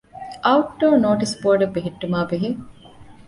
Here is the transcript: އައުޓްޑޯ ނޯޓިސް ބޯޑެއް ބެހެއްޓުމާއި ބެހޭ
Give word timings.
އައުޓްޑޯ 0.45 0.87
ނޯޓިސް 1.03 1.35
ބޯޑެއް 1.41 1.73
ބެހެއްޓުމާއި 1.75 2.27
ބެހޭ 2.29 2.49